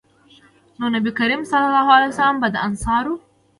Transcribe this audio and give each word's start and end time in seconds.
نو 0.77 0.85
نبي 0.95 1.11
کريم 1.19 1.41
صلی 1.51 1.67
الله 1.69 1.87
علیه 1.95 2.11
وسلّم 2.13 2.37
به 2.41 2.47
د 2.53 2.55
انصارو 2.67 3.13